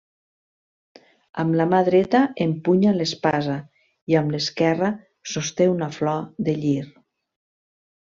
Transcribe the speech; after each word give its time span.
Amb 1.43 1.57
la 1.59 1.67
mà 1.73 1.81
dreta 1.89 2.23
empunya 2.47 2.95
l'espasa, 2.97 3.59
i 4.15 4.19
amb 4.25 4.37
l'esquerra 4.37 4.93
sosté 5.37 5.73
una 5.79 5.95
flor 6.03 6.29
de 6.51 6.61
llir. 6.65 6.79